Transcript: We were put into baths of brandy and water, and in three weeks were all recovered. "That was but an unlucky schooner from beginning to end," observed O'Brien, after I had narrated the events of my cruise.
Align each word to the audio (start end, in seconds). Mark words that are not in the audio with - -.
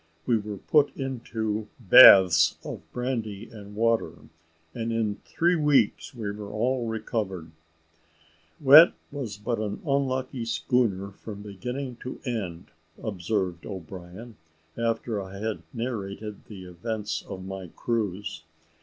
We 0.25 0.35
were 0.35 0.57
put 0.57 0.95
into 0.97 1.67
baths 1.79 2.57
of 2.63 2.81
brandy 2.91 3.47
and 3.51 3.75
water, 3.75 4.13
and 4.73 4.91
in 4.91 5.17
three 5.23 5.55
weeks 5.55 6.15
were 6.15 6.41
all 6.49 6.87
recovered. 6.87 7.51
"That 8.59 8.95
was 9.11 9.37
but 9.37 9.59
an 9.59 9.79
unlucky 9.85 10.45
schooner 10.45 11.11
from 11.11 11.43
beginning 11.43 11.97
to 11.97 12.19
end," 12.25 12.71
observed 12.97 13.63
O'Brien, 13.67 14.37
after 14.75 15.21
I 15.21 15.37
had 15.37 15.61
narrated 15.71 16.45
the 16.45 16.63
events 16.65 17.21
of 17.21 17.45
my 17.45 17.67
cruise. 17.75 18.41